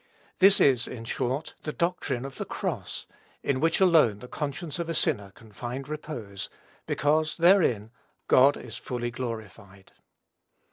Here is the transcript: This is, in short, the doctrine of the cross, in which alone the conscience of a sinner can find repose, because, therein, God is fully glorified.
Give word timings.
This 0.39 0.59
is, 0.59 0.87
in 0.87 1.05
short, 1.05 1.53
the 1.61 1.71
doctrine 1.71 2.25
of 2.25 2.37
the 2.39 2.45
cross, 2.45 3.05
in 3.43 3.59
which 3.59 3.79
alone 3.79 4.17
the 4.17 4.27
conscience 4.27 4.79
of 4.79 4.89
a 4.89 4.95
sinner 4.95 5.29
can 5.35 5.51
find 5.51 5.87
repose, 5.87 6.49
because, 6.87 7.37
therein, 7.37 7.91
God 8.27 8.57
is 8.57 8.77
fully 8.77 9.11
glorified. 9.11 9.91